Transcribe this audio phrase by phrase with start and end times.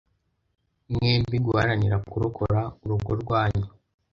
[0.93, 3.65] mwembi guharanira kurokora urugo rwanyu